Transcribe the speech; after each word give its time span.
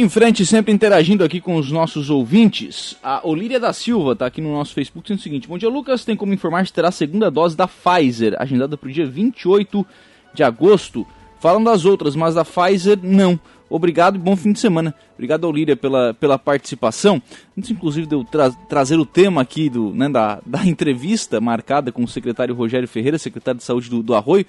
Em 0.00 0.08
frente, 0.08 0.46
sempre 0.46 0.72
interagindo 0.72 1.24
aqui 1.24 1.40
com 1.40 1.56
os 1.56 1.72
nossos 1.72 2.08
ouvintes, 2.08 2.96
a 3.02 3.20
Olíria 3.26 3.58
da 3.58 3.72
Silva 3.72 4.12
está 4.12 4.26
aqui 4.26 4.40
no 4.40 4.52
nosso 4.52 4.72
Facebook 4.72 5.04
dizendo 5.04 5.18
o 5.18 5.22
seguinte: 5.24 5.48
Bom 5.48 5.58
dia, 5.58 5.68
Lucas. 5.68 6.04
Tem 6.04 6.14
como 6.14 6.32
informar 6.32 6.64
se 6.64 6.72
terá 6.72 6.86
a 6.86 6.92
segunda 6.92 7.28
dose 7.28 7.56
da 7.56 7.66
Pfizer, 7.66 8.36
agendada 8.38 8.76
para 8.76 8.88
o 8.88 8.92
dia 8.92 9.04
28 9.04 9.84
de 10.32 10.44
agosto. 10.44 11.04
Falam 11.40 11.62
das 11.62 11.84
outras, 11.84 12.16
mas 12.16 12.34
da 12.34 12.44
Pfizer 12.44 12.98
não. 13.02 13.38
Obrigado 13.70 14.16
e 14.16 14.18
bom 14.18 14.34
fim 14.34 14.52
de 14.52 14.60
semana. 14.60 14.94
Obrigado, 15.14 15.44
Olíria, 15.44 15.76
pela, 15.76 16.14
pela 16.14 16.38
participação. 16.38 17.20
Antes, 17.56 17.70
inclusive, 17.70 18.06
de 18.06 18.14
eu 18.14 18.24
tra 18.24 18.50
trazer 18.50 18.96
o 18.96 19.04
tema 19.04 19.42
aqui 19.42 19.68
do, 19.68 19.92
né, 19.92 20.08
da, 20.08 20.40
da 20.46 20.64
entrevista 20.64 21.40
marcada 21.40 21.92
com 21.92 22.02
o 22.02 22.08
secretário 22.08 22.54
Rogério 22.54 22.88
Ferreira, 22.88 23.18
secretário 23.18 23.58
de 23.58 23.64
Saúde 23.64 23.90
do, 23.90 24.02
do 24.02 24.14
Arroio. 24.14 24.46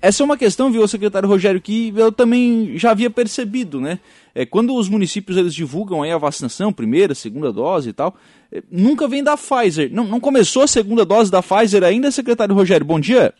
Essa 0.00 0.22
é 0.22 0.24
uma 0.24 0.38
questão, 0.38 0.72
viu, 0.72 0.86
secretário 0.88 1.28
Rogério, 1.28 1.60
que 1.60 1.92
eu 1.94 2.10
também 2.10 2.78
já 2.78 2.92
havia 2.92 3.10
percebido, 3.10 3.80
né? 3.80 3.98
É, 4.34 4.46
quando 4.46 4.74
os 4.74 4.88
municípios 4.88 5.36
eles 5.36 5.54
divulgam 5.54 6.02
aí 6.02 6.10
a 6.10 6.18
vacinação, 6.18 6.72
primeira, 6.72 7.14
segunda 7.14 7.52
dose 7.52 7.90
e 7.90 7.92
tal, 7.92 8.16
é, 8.50 8.62
nunca 8.70 9.06
vem 9.06 9.22
da 9.22 9.36
Pfizer. 9.36 9.90
Não, 9.92 10.04
não 10.04 10.20
começou 10.20 10.62
a 10.62 10.66
segunda 10.66 11.04
dose 11.04 11.30
da 11.30 11.42
Pfizer 11.42 11.84
ainda, 11.84 12.10
secretário 12.10 12.54
Rogério? 12.54 12.86
Bom 12.86 12.98
dia. 12.98 13.34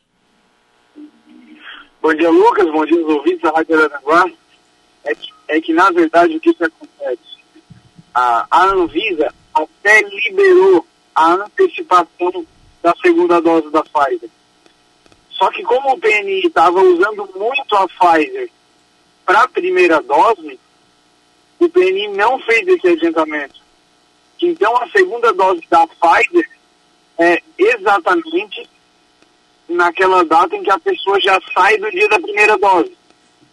Bom 2.05 2.13
dia, 2.13 2.29
Lucas. 2.29 2.71
Bom 2.71 2.85
dia 2.85 3.01
aos 3.01 3.15
ouvintes 3.15 3.41
da 3.41 3.49
Rádio 3.49 3.81
Aranaguá 3.81 4.31
é 5.05 5.15
que, 5.15 5.33
é 5.49 5.59
que 5.59 5.73
na 5.73 5.91
verdade, 5.91 6.37
o 6.37 6.41
que, 6.41 6.53
que 6.53 6.63
acontece? 6.63 7.39
A, 8.15 8.47
a 8.51 8.67
Anvisa 8.75 9.35
até 9.55 10.03
liberou 10.03 10.87
a 11.15 11.33
antecipação 11.33 12.45
da 12.83 12.95
segunda 13.01 13.41
dose 13.41 13.71
da 13.71 13.83
Pfizer. 13.83 14.29
Só 15.31 15.51
que 15.51 15.63
como 15.63 15.95
o 15.95 15.99
PNI 15.99 16.43
estava 16.47 16.79
usando 16.79 17.27
muito 17.37 17.75
a 17.75 17.89
Pfizer 17.89 18.51
para 19.25 19.45
a 19.45 19.49
primeira 19.49 20.03
dose, 20.03 20.61
o 21.59 21.71
PNI 21.71 22.09
não 22.09 22.39
fez 22.41 22.69
esse 22.69 22.87
adiantamento. 22.87 23.63
Então 24.43 24.77
a 24.77 24.91
segunda 24.91 25.33
dose 25.33 25.63
da 25.71 25.87
Pfizer 25.87 26.51
é 27.17 27.43
exatamente 27.57 28.69
naquela 29.69 30.25
data 30.25 30.55
em 30.57 30.63
que 30.63 30.71
a 30.71 30.79
pessoa 30.79 31.21
já 31.21 31.41
sai 31.53 31.79
do 31.79 31.91
dia 31.91 32.09
da 32.09 32.19
primeira 32.19 32.57
dose 32.59 32.93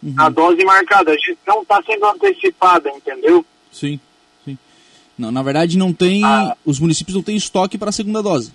uhum. 0.04 0.14
a 0.18 0.30
dose 0.30 0.64
marcada. 0.64 1.12
A 1.12 1.18
gestão 1.18 1.62
está 1.62 1.82
sendo 1.84 2.06
antecipada, 2.06 2.90
entendeu? 2.90 3.46
Sim, 3.72 4.00
sim. 4.44 4.58
Não, 5.18 5.32
na 5.32 5.44
verdade, 5.44 5.78
não 5.78 5.94
tem. 5.94 6.24
Ah. 6.24 6.56
Os 6.66 6.80
municípios 6.80 7.16
não 7.16 7.24
têm 7.24 7.36
estoque 7.36 7.78
para 7.78 7.90
a 7.90 7.94
segunda 7.94 8.22
dose. 8.22 8.54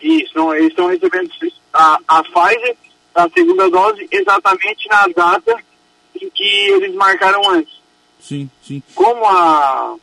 Isso, 0.00 0.32
não, 0.34 0.54
eles 0.54 0.68
estão 0.68 0.88
recebendo 0.88 1.30
a, 1.72 1.98
a 2.08 2.22
Pfizer, 2.24 2.76
a 3.14 3.28
segunda 3.28 3.70
dose, 3.70 4.08
exatamente 4.10 4.88
na 4.88 5.06
data 5.08 5.56
em 6.20 6.28
que 6.30 6.44
eles 6.44 6.94
marcaram 6.94 7.48
antes. 7.50 7.80
Sim, 8.20 8.50
sim. 8.62 8.82
Como 8.94 9.24
a, 9.24 9.94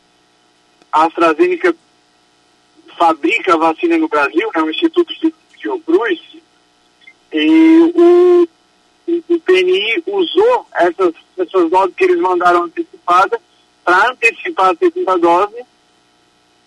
a 0.92 1.04
AstraZeneca 1.04 1.74
fabrica 2.98 3.54
a 3.54 3.58
vacina 3.58 3.98
no 3.98 4.08
Brasil, 4.08 4.50
né, 4.54 4.62
o 4.62 4.70
Instituto 4.70 5.12
Fiocruz, 5.60 6.20
e 7.32 7.92
o 7.94 8.48
o 9.28 9.40
PNI 9.40 10.02
usou 10.06 10.66
essas, 10.74 11.14
essas 11.36 11.70
doses 11.70 11.94
que 11.96 12.04
eles 12.04 12.20
mandaram 12.20 12.64
antecipadas 12.64 13.40
para 13.84 14.10
antecipar 14.10 14.70
a 14.70 14.76
segunda 14.76 15.16
dose 15.16 15.64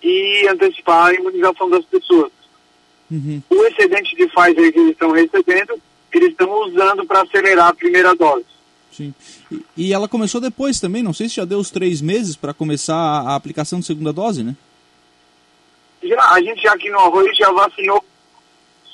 e 0.02 0.47
antecipar 0.50 1.08
a 1.08 1.13
imunização 1.13 1.69
das 1.69 1.85
pessoas. 1.85 2.31
Uhum. 3.09 3.41
O 3.50 3.66
excedente 3.66 4.16
de 4.16 4.27
Pfizer 4.27 4.73
que 4.73 4.80
eles 4.80 4.91
estão 4.91 5.11
recebendo, 5.11 5.80
eles 6.11 6.30
estão 6.30 6.52
usando 6.66 7.05
para 7.05 7.22
acelerar 7.22 7.69
a 7.69 7.73
primeira 7.73 8.16
dose. 8.16 8.45
Sim. 8.91 9.13
E, 9.52 9.63
e, 9.78 9.94
ela 9.94 10.07
começou 10.07 10.39
depois 10.39 10.80
também, 10.80 11.02
não 11.02 11.13
sei 11.13 11.28
se 11.28 11.35
já 11.35 11.45
deu 11.45 11.59
os 11.59 11.72
três 11.72 12.02
meses 12.02 12.35
para 12.35 12.53
começar 12.53 12.95
a, 12.95 13.31
a, 13.31 13.35
aplicação 13.35 13.80
de 13.80 13.85
segunda 13.85 14.13
dose, 14.13 14.44
né? 14.44 14.55
Já, 16.03 16.31
a 16.31 16.41
gente 16.41 16.62
já 16.62 16.73
aqui 16.73 16.89
no 16.89 17.00
Arroio 17.00 17.34
já 17.34 17.51
vacinou 17.51 18.03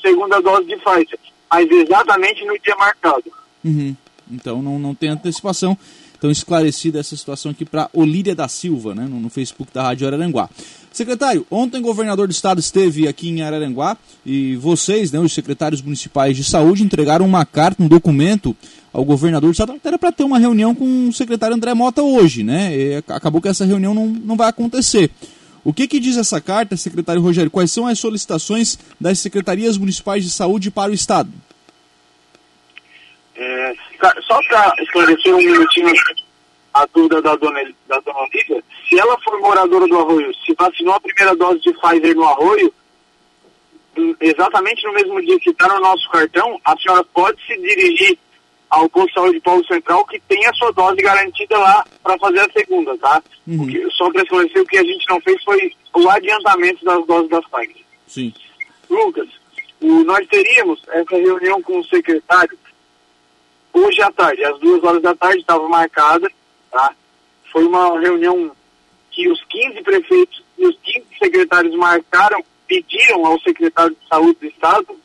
segunda 0.02 0.42
dose 0.42 0.68
de 0.68 0.76
Pfizer, 0.78 1.20
mas 1.52 1.70
exatamente 1.70 2.46
no 2.46 2.58
dia 2.60 2.76
marcado. 2.76 3.32
Uhum. 3.64 3.96
Então 4.32 4.62
não, 4.62 4.80
não 4.80 4.96
tem 4.96 5.10
antecipação. 5.10 5.78
Então 6.18 6.30
esclarecida 6.30 7.00
essa 7.00 7.16
situação 7.16 7.52
aqui 7.52 7.64
para 7.64 7.90
Olíria 7.94 8.36
da 8.36 8.48
Silva, 8.50 8.94
né, 8.94 9.08
no, 9.10 9.22
no, 9.22 9.30
Facebook 9.30 9.74
da 9.74 9.84
Rádio 9.84 10.06
Araranguá. 10.06 10.50
Secretário, 10.92 11.48
ontem 11.50 11.80
o 11.80 11.82
governador 11.82 12.28
do 12.28 12.32
estado 12.32 12.60
esteve 12.60 13.08
aqui 13.08 13.30
em 13.30 13.42
Araranguá 13.42 13.96
e 14.26 14.58
vocês, 14.58 15.14
né, 15.14 15.20
os 15.20 15.32
secretários 15.32 15.82
municipais 15.82 16.36
de 16.36 16.44
saúde, 16.44 16.84
entregaram 16.84 17.26
uma 17.26 17.46
carta, 17.46 17.82
um 17.82 17.88
documento 17.88 18.54
ao 18.92 19.06
governador 19.06 19.50
do 19.50 19.54
estado. 19.54 19.80
Era 19.82 19.98
para 19.98 20.12
ter 20.12 20.26
uma 20.26 20.38
reunião 20.38 20.76
com 20.76 21.08
o 21.08 21.14
secretário 21.14 21.56
André 21.56 21.74
Mota 21.74 22.02
hoje, 22.02 22.44
né? 22.44 22.76
E 22.76 22.96
acabou 23.08 23.42
que 23.42 23.48
essa 23.48 23.66
reunião 23.66 23.94
não, 23.94 24.08
não 24.08 24.36
vai 24.36 24.50
acontecer. 24.50 25.10
O 25.64 25.74
que, 25.74 25.88
que 25.88 26.00
diz 26.00 26.18
essa 26.18 26.40
carta, 26.40 26.78
secretário 26.78 27.22
Rogério? 27.22 27.52
Quais 27.52 27.72
são 27.72 27.88
as 27.88 28.00
solicitações 28.00 28.78
das 29.00 29.20
secretarias 29.20 29.78
municipais 29.78 30.24
de 30.24 30.30
saúde 30.30 30.72
para 30.72 30.92
o 30.92 30.96
estado? 30.96 31.30
É, 33.36 33.74
só 34.28 34.40
para 34.48 34.74
esclarecer 34.82 35.34
um 35.34 35.38
minutinho 35.38 35.94
a 36.74 36.86
dúvida 36.94 37.22
da 37.22 37.36
dona, 37.36 37.62
da 37.88 38.00
dona 38.00 38.20
Olivia, 38.20 38.64
se 38.88 39.00
ela 39.00 39.18
for 39.22 39.40
moradora 39.40 39.88
do 39.88 39.98
Arroio, 39.98 40.32
se 40.46 40.54
vacinou 40.54 40.94
a 40.94 41.00
primeira 41.00 41.36
dose 41.36 41.60
de 41.62 41.74
Pfizer 41.74 42.16
no 42.16 42.24
Arroio, 42.24 42.74
hum, 43.98 44.16
exatamente 44.20 44.86
no 44.86 44.94
mesmo 44.94 45.22
dia 45.22 45.40
que 45.40 45.50
está 45.50 45.68
no 45.68 45.82
nosso 45.82 46.10
cartão, 46.10 46.60
a 46.64 46.78
senhora 46.78 47.04
pode 47.06 47.42
se 47.46 47.58
dirigir 47.58 48.18
ao 48.70 48.90
posto 48.90 49.08
de 49.08 49.14
saúde 49.14 49.40
Paulo 49.42 49.66
Central 49.66 50.06
que 50.06 50.20
tem 50.22 50.46
a 50.46 50.54
sua 50.54 50.72
dose 50.72 50.98
garantida 50.98 51.58
lá 51.58 51.86
para 52.04 52.18
fazer 52.18 52.40
a 52.40 52.52
segunda, 52.52 52.98
tá? 52.98 53.22
Uhum. 53.48 53.58
Porque, 53.58 53.90
só 53.92 54.12
para 54.12 54.24
esclarecer, 54.24 54.62
o 54.62 54.66
que 54.66 54.78
a 54.78 54.84
gente 54.84 55.06
não 55.10 55.20
fez 55.22 55.44
foi 55.44 55.74
o 55.96 56.10
adiantamento 56.10 56.86
das 56.86 57.06
doses 57.06 57.30
das 57.30 57.46
Pfizer. 57.46 57.86
Sim. 58.08 58.34
Lucas, 58.90 59.28
o, 59.82 60.04
nós 60.04 60.26
teríamos 60.28 60.82
essa 60.90 61.16
reunião 61.16 61.62
com 61.62 61.80
o 61.80 61.86
secretário 61.86 62.58
hoje 63.74 64.02
à 64.02 64.12
tarde, 64.12 64.44
às 64.44 64.60
duas 64.60 64.84
horas 64.84 65.02
da 65.02 65.16
tarde, 65.16 65.40
estava 65.40 65.68
marcada, 65.68 66.30
tá? 66.72 66.94
Foi 67.52 67.66
uma 67.66 68.00
reunião 68.00 68.52
que 69.12 69.30
os 69.30 69.44
15 69.46 69.82
prefeitos 69.82 70.44
e 70.58 70.68
os 70.68 70.78
15 70.84 71.06
secretários 71.18 71.76
marcaram, 71.76 72.44
pediram 72.68 73.26
ao 73.26 73.40
secretário 73.40 73.96
de 73.96 74.08
saúde 74.08 74.40
do 74.40 74.48
estado, 74.48 75.00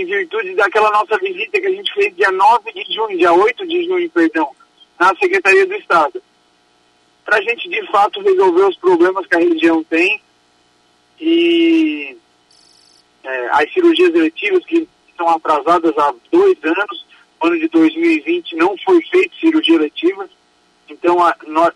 em 0.00 0.04
virtude 0.04 0.54
daquela 0.54 0.90
nossa 0.90 1.16
visita 1.18 1.60
que 1.60 1.66
a 1.66 1.70
gente 1.70 1.92
fez 1.94 2.14
dia 2.16 2.30
9 2.32 2.72
de 2.72 2.92
junho, 2.92 3.16
dia 3.16 3.32
8 3.32 3.66
de 3.66 3.84
junho, 3.84 4.10
perdão, 4.10 4.50
na 4.98 5.14
Secretaria 5.16 5.66
do 5.66 5.74
Estado. 5.74 6.22
Para 7.24 7.38
a 7.38 7.42
gente, 7.42 7.68
de 7.68 7.86
fato, 7.86 8.20
resolver 8.20 8.64
os 8.64 8.76
problemas 8.76 9.26
que 9.26 9.36
a 9.36 9.40
região 9.40 9.84
tem 9.84 10.20
e 11.20 12.16
é, 13.22 13.48
as 13.52 13.72
cirurgias 13.72 14.14
eletivas 14.14 14.64
que 14.66 14.88
estão 15.08 15.28
atrasadas 15.28 15.96
há 15.96 16.12
dois 16.30 16.58
anos, 16.64 17.06
ano 17.42 17.58
de 17.58 17.68
2020 17.68 18.56
não 18.56 18.76
foi 18.78 19.00
feita 19.02 19.34
cirurgia 19.38 19.78
letiva, 19.78 20.28
então 20.88 21.24
a, 21.24 21.36
nós, 21.46 21.72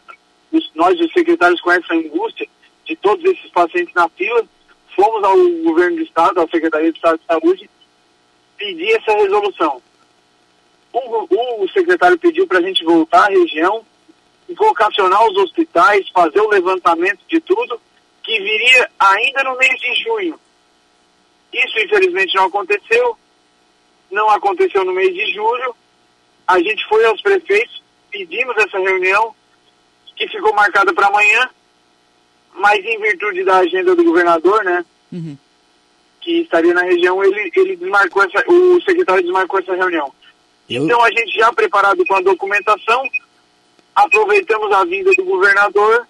os, 0.50 0.70
nós, 0.74 1.00
os 1.00 1.12
secretários, 1.12 1.60
com 1.60 1.70
essa 1.70 1.94
angústia 1.94 2.48
de 2.84 2.96
todos 2.96 3.24
esses 3.24 3.50
pacientes 3.50 3.94
na 3.94 4.08
fila, 4.08 4.44
fomos 4.96 5.22
ao 5.22 5.36
governo 5.62 5.98
do 5.98 6.02
Estado, 6.02 6.40
à 6.40 6.48
Secretaria 6.48 6.90
de 6.90 6.98
Estado 6.98 7.18
de 7.18 7.26
Saúde, 7.26 7.70
pedir 8.58 8.90
essa 8.96 9.16
resolução. 9.16 9.80
O, 10.92 11.64
o 11.64 11.68
secretário 11.70 12.18
pediu 12.18 12.46
para 12.46 12.58
a 12.58 12.62
gente 12.62 12.84
voltar 12.84 13.24
à 13.24 13.30
região, 13.30 13.84
vocacionar 14.56 15.24
os 15.26 15.36
hospitais, 15.38 16.08
fazer 16.10 16.40
o 16.40 16.48
levantamento 16.48 17.20
de 17.28 17.40
tudo, 17.40 17.80
que 18.22 18.38
viria 18.38 18.90
ainda 18.98 19.44
no 19.44 19.56
mês 19.56 19.80
de 19.80 19.94
junho. 20.02 20.40
Isso, 21.52 21.78
infelizmente, 21.78 22.34
não 22.34 22.46
aconteceu 22.46 23.16
não 24.10 24.28
aconteceu 24.30 24.84
no 24.84 24.92
mês 24.92 25.14
de 25.14 25.32
julho. 25.32 25.74
A 26.46 26.58
gente 26.58 26.84
foi 26.88 27.04
aos 27.04 27.20
prefeitos, 27.20 27.82
pedimos 28.10 28.56
essa 28.56 28.78
reunião, 28.78 29.34
que 30.16 30.28
ficou 30.28 30.54
marcada 30.54 30.92
para 30.92 31.06
amanhã, 31.06 31.48
mas 32.54 32.84
em 32.84 32.98
virtude 33.00 33.44
da 33.44 33.58
agenda 33.58 33.94
do 33.94 34.04
governador, 34.04 34.64
né? 34.64 34.84
Uhum. 35.12 35.36
Que 36.20 36.42
estaria 36.42 36.74
na 36.74 36.82
região, 36.82 37.22
ele, 37.22 37.50
ele 37.54 37.76
desmarcou 37.76 38.22
essa, 38.22 38.44
o 38.50 38.80
secretário 38.82 39.22
desmarcou 39.22 39.60
essa 39.60 39.74
reunião. 39.74 40.12
Eu... 40.68 40.84
Então 40.84 41.02
a 41.02 41.10
gente 41.10 41.38
já 41.38 41.52
preparado 41.52 42.04
com 42.06 42.14
a 42.14 42.20
documentação, 42.20 43.02
aproveitamos 43.94 44.72
a 44.72 44.84
vinda 44.84 45.12
do 45.12 45.24
governador 45.24 46.06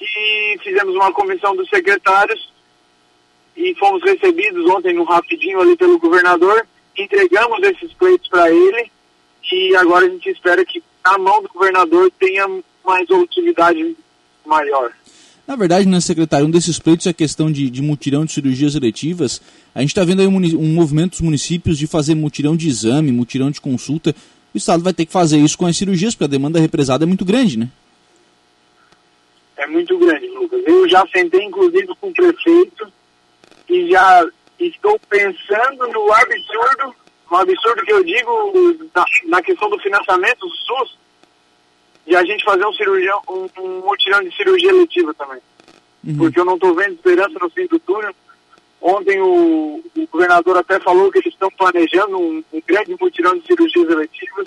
e 0.00 0.58
fizemos 0.62 0.94
uma 0.94 1.12
comissão 1.12 1.54
dos 1.54 1.68
secretários 1.68 2.52
e 3.56 3.74
fomos 3.76 4.02
recebidos 4.02 4.68
ontem 4.70 4.92
no 4.92 5.04
rapidinho 5.04 5.60
ali 5.60 5.76
pelo 5.76 5.98
governador 5.98 6.66
entregamos 6.96 7.62
esses 7.62 7.92
pleitos 7.94 8.28
para 8.28 8.50
ele 8.50 8.90
e 9.52 9.76
agora 9.76 10.06
a 10.06 10.08
gente 10.08 10.28
espera 10.30 10.64
que 10.64 10.82
a 11.04 11.18
mão 11.18 11.42
do 11.42 11.48
governador 11.48 12.10
tenha 12.18 12.46
uma 12.84 12.98
resolutividade 12.98 13.96
maior. 14.44 14.92
Na 15.46 15.54
verdade, 15.54 15.86
né, 15.86 16.00
secretário, 16.00 16.46
um 16.46 16.50
desses 16.50 16.78
pleitos 16.78 17.06
é 17.06 17.10
a 17.10 17.14
questão 17.14 17.50
de, 17.50 17.70
de 17.70 17.80
mutirão 17.80 18.24
de 18.24 18.32
cirurgias 18.32 18.74
eletivas. 18.74 19.40
A 19.74 19.80
gente 19.80 19.90
está 19.90 20.04
vendo 20.04 20.20
aí 20.20 20.26
um, 20.26 20.36
um, 20.36 20.74
movimento 20.74 21.12
dos 21.12 21.20
municípios 21.20 21.78
de 21.78 21.86
fazer 21.86 22.14
mutirão 22.14 22.56
de 22.56 22.68
exame, 22.68 23.12
mutirão 23.12 23.50
de 23.50 23.60
consulta. 23.60 24.14
O 24.52 24.58
Estado 24.58 24.82
vai 24.82 24.92
ter 24.92 25.06
que 25.06 25.12
fazer 25.12 25.38
isso 25.38 25.56
com 25.56 25.66
as 25.66 25.76
cirurgias, 25.76 26.14
porque 26.14 26.24
a 26.24 26.28
demanda 26.28 26.58
represada 26.58 27.04
é 27.04 27.06
muito 27.06 27.24
grande, 27.24 27.58
né? 27.58 27.70
é 29.56 29.66
muito 29.66 29.98
grande, 29.98 30.26
Lucas. 30.28 30.62
Eu 30.66 30.88
já 30.88 31.04
sentei, 31.08 31.42
inclusive, 31.42 31.88
com 32.00 32.08
o 32.08 32.12
prefeito 32.12 32.92
e 33.68 33.90
já 33.90 34.26
estou 34.60 34.98
pensando 35.08 35.88
no 35.88 36.12
absurdo, 36.12 36.94
no 37.30 37.36
absurdo 37.36 37.84
que 37.84 37.92
eu 37.92 38.04
digo 38.04 38.88
na, 38.94 39.04
na 39.26 39.42
questão 39.42 39.68
do 39.68 39.78
financiamento 39.80 40.40
do 40.40 40.54
SUS, 40.54 40.98
de 42.06 42.14
a 42.14 42.24
gente 42.24 42.44
fazer 42.44 42.64
um 42.64 42.72
cirurgião, 42.72 43.20
um, 43.28 43.48
um 43.58 43.80
mutirão 43.80 44.22
de 44.22 44.34
cirurgia 44.36 44.72
letiva 44.72 45.12
também. 45.14 45.40
Uhum. 46.06 46.16
Porque 46.16 46.38
eu 46.38 46.44
não 46.44 46.54
estou 46.54 46.74
vendo 46.74 46.94
esperança 46.94 47.36
no 47.40 47.50
fim 47.50 47.66
do 47.66 47.78
túnel. 47.80 48.14
Ontem 48.80 49.20
o, 49.20 49.82
o, 49.96 50.06
governador 50.12 50.58
até 50.58 50.78
falou 50.78 51.10
que 51.10 51.18
eles 51.18 51.32
estão 51.32 51.50
planejando 51.50 52.16
um, 52.16 52.44
um 52.52 52.62
grande 52.66 52.96
mutirão 53.00 53.36
de 53.36 53.46
cirurgias 53.46 53.90
eletivas, 53.90 54.46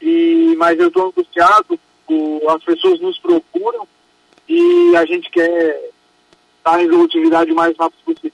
e, 0.00 0.54
mas 0.56 0.78
eu 0.78 0.88
estou 0.88 1.08
angustiado, 1.08 1.78
o, 2.08 2.48
as 2.48 2.62
pessoas 2.62 3.00
nos 3.00 3.18
procuram 3.18 3.86
e 4.48 4.96
a 4.96 5.04
gente 5.04 5.28
quer 5.30 5.90
estar 6.58 6.80
em 6.80 6.86
resolutividade 6.86 7.52
o 7.52 7.56
mais 7.56 7.76
rápido 7.76 8.00
possível. 8.04 8.32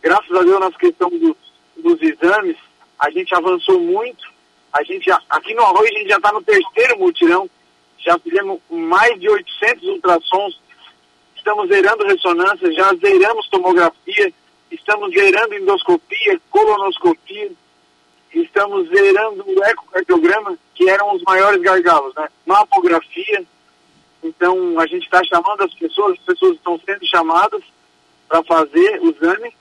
Graças 0.00 0.30
a 0.30 0.42
Deus, 0.42 0.60
nessa 0.60 0.78
questão 0.78 1.10
dos, 1.10 1.36
dos 1.76 2.00
exames, 2.02 2.56
a 2.98 3.10
gente 3.10 3.34
avançou 3.34 3.80
muito. 3.80 4.30
A 4.72 4.82
gente, 4.82 5.10
aqui 5.28 5.54
no 5.54 5.62
Arroio, 5.62 5.90
a 5.90 5.98
gente 5.98 6.08
já 6.08 6.16
está 6.16 6.32
no 6.32 6.42
terceiro 6.42 6.98
mutirão. 6.98 7.50
Já 7.98 8.18
fizemos 8.18 8.60
mais 8.70 9.18
de 9.18 9.28
800 9.28 9.88
ultrassons. 9.88 10.60
Estamos 11.36 11.68
zerando 11.68 12.06
ressonância, 12.06 12.72
já 12.72 12.94
zeramos 12.94 13.48
tomografia, 13.48 14.32
estamos 14.70 15.12
zerando 15.12 15.54
endoscopia, 15.54 16.40
colonoscopia, 16.50 17.52
estamos 18.34 18.88
zerando 18.88 19.44
o 19.46 19.64
ecocardiograma, 19.64 20.58
que 20.74 20.88
eram 20.88 21.14
os 21.14 21.22
maiores 21.22 21.62
gargalos, 21.62 22.14
né? 22.14 22.28
Mamografia, 22.44 23.46
então, 24.26 24.78
a 24.80 24.86
gente 24.86 25.04
está 25.04 25.22
chamando 25.24 25.62
as 25.62 25.72
pessoas, 25.74 26.18
as 26.18 26.24
pessoas 26.24 26.56
estão 26.56 26.80
sendo 26.84 27.06
chamadas 27.06 27.62
para 28.28 28.42
fazer 28.42 29.00
o 29.00 29.10
exame, 29.10 29.54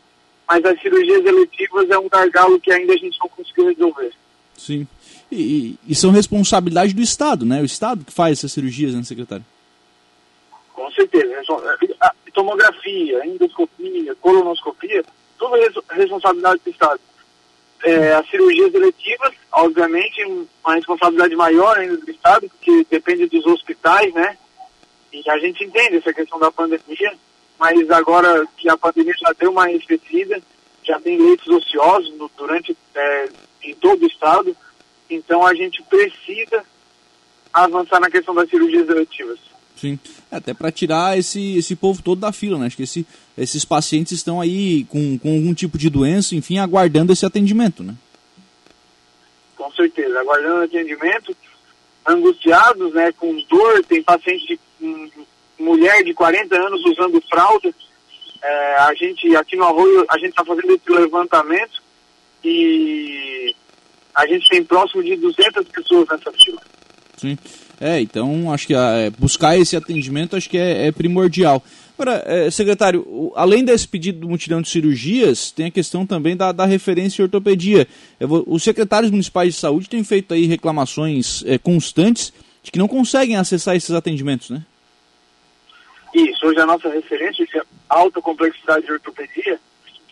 mas 0.47 0.65
as 0.65 0.81
cirurgias 0.81 1.23
eletivas 1.23 1.89
é 1.89 1.97
um 1.97 2.09
gargalo 2.09 2.59
que 2.59 2.71
ainda 2.71 2.93
a 2.93 2.97
gente 2.97 3.17
não 3.19 3.29
conseguiu 3.29 3.67
resolver. 3.67 4.11
Sim. 4.57 4.88
E, 5.31 5.77
e 5.88 5.95
são 5.95 6.12
responsabilidade 6.12 6.94
do 6.94 7.01
Estado, 7.01 7.45
né? 7.45 7.62
O 7.62 7.66
Estado 7.66 8.06
que 8.06 8.12
faz 8.12 8.39
essas 8.39 8.51
cirurgias, 8.51 8.94
né, 8.94 9.04
secretário? 9.04 9.45
Com 10.74 10.89
certeza. 10.92 11.36
Tomografia, 12.33 13.25
endoscopia, 13.25 14.13
colonoscopia, 14.16 15.06
tudo 15.38 15.56
é 15.56 15.69
responsabilidade 15.95 16.62
do 16.63 16.69
Estado. 16.69 17.00
É, 17.83 18.13
as 18.13 18.30
cirurgias 18.30 18.74
eletivas, 18.74 19.33
obviamente, 19.51 20.24
uma 20.24 20.75
responsabilidade 20.75 21.36
maior 21.36 21.77
ainda 21.77 21.98
do 21.98 22.12
Estado, 22.12 22.50
porque 22.50 22.86
depende 22.89 23.27
dos 23.27 23.45
hospitais, 23.45 24.13
né? 24.13 24.38
E 25.13 25.24
a 25.30 25.38
gente 25.39 25.63
entende 25.63 25.98
essa 25.98 26.13
questão 26.13 26.39
da 26.39 26.51
pandemia, 26.51 27.13
mas 27.57 27.89
agora 27.92 28.45
que 28.57 28.68
a 28.68 28.75
pandemia 28.75 29.13
já 29.18 29.33
deu 29.39 29.51
uma 29.51 29.63
arrefecida, 29.63 30.42
já 30.83 31.00
tem 31.00 31.18
leitos 31.18 31.48
ociosos 31.48 32.13
no, 32.18 32.30
durante 32.36 32.75
é, 32.94 33.30
em 33.63 33.74
todo 33.75 34.04
o 34.04 34.07
estado, 34.07 34.56
então 35.09 35.45
a 35.45 35.53
gente 35.53 35.81
precisa 35.83 36.63
avançar 37.53 37.99
na 37.99 38.09
questão 38.09 38.35
das 38.35 38.49
cirurgias 38.49 38.87
eletivas. 38.89 39.39
Sim, 39.75 39.99
é, 40.31 40.37
até 40.37 40.53
para 40.53 40.71
tirar 40.71 41.17
esse, 41.17 41.57
esse 41.57 41.75
povo 41.75 42.01
todo 42.01 42.19
da 42.21 42.31
fila, 42.31 42.57
né? 42.57 42.67
Acho 42.67 42.77
que 42.77 42.83
esse, 42.83 43.05
esses 43.37 43.65
pacientes 43.65 44.13
estão 44.13 44.39
aí 44.39 44.85
com, 44.85 45.17
com 45.19 45.35
algum 45.35 45.53
tipo 45.53 45.77
de 45.77 45.89
doença, 45.89 46.35
enfim, 46.35 46.59
aguardando 46.59 47.11
esse 47.11 47.25
atendimento, 47.25 47.83
né? 47.83 47.93
Com 49.55 49.71
certeza, 49.71 50.19
aguardando 50.19 50.63
atendimento, 50.63 51.35
angustiados, 52.05 52.93
né, 52.93 53.11
com 53.13 53.35
dor, 53.49 53.83
tem 53.85 54.03
paciente 54.03 54.59
de 54.79 55.25
mulher 55.59 56.03
de 56.03 56.13
40 56.13 56.55
anos 56.55 56.85
usando 56.85 57.21
fralda. 57.29 57.73
É, 58.41 58.75
a 58.75 58.93
gente, 58.93 59.35
aqui 59.35 59.55
no 59.55 59.63
Arroio, 59.63 60.05
a 60.07 60.17
gente 60.17 60.29
está 60.29 60.45
fazendo 60.45 60.73
esse 60.73 60.89
levantamento 60.89 61.81
e 62.43 63.55
a 64.15 64.25
gente 64.25 64.47
tem 64.50 64.63
próximo 64.63 65.03
de 65.03 65.15
200 65.17 65.67
pessoas 65.67 66.07
nessa 66.09 66.31
fila. 66.31 66.62
Sim. 67.17 67.38
É, 67.79 68.00
então 68.00 68.51
acho 68.53 68.67
que 68.67 68.73
é, 68.73 69.09
buscar 69.09 69.57
esse 69.57 69.75
atendimento 69.75 70.35
acho 70.35 70.50
que 70.50 70.57
é, 70.57 70.88
é 70.88 70.91
primordial. 70.91 71.62
Agora, 71.97 72.23
é, 72.25 72.51
secretário, 72.51 73.31
além 73.35 73.63
desse 73.63 73.88
pedido 73.88 74.19
do 74.19 74.29
mutirão 74.29 74.62
de 74.62 74.69
cirurgias, 74.69 75.51
tem 75.51 75.67
a 75.67 75.71
questão 75.71 76.06
também 76.06 76.35
da, 76.35 76.51
da 76.51 76.65
referência 76.65 77.21
em 77.21 77.25
ortopedia. 77.25 77.88
Vou, 78.19 78.44
os 78.47 78.63
secretários 78.63 79.12
municipais 79.12 79.53
de 79.53 79.59
saúde 79.59 79.89
têm 79.89 80.03
feito 80.03 80.33
aí 80.33 80.45
reclamações 80.45 81.44
é, 81.45 81.57
constantes 81.57 82.33
de 82.62 82.71
que 82.71 82.79
não 82.79 82.88
conseguem 82.88 83.38
acessar 83.38 83.75
esses 83.75 83.91
atendimentos, 83.91 84.50
né? 84.50 84.63
Isso, 86.13 86.47
hoje 86.47 86.59
a 86.59 86.65
nossa 86.65 86.89
referência 86.89 87.45
é 87.56 87.62
alta 87.89 88.21
complexidade 88.21 88.85
de 88.85 88.91
ortopedia, 88.91 89.59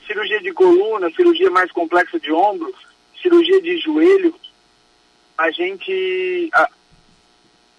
cirurgia 0.06 0.42
de 0.42 0.52
coluna, 0.52 1.10
cirurgia 1.12 1.50
mais 1.50 1.72
complexa 1.72 2.20
de 2.20 2.32
ombro, 2.32 2.74
cirurgia 3.24 3.60
de 3.60 3.80
joelho, 3.80 4.36
a 5.36 5.50
gente 5.50 6.50
a, 6.54 6.70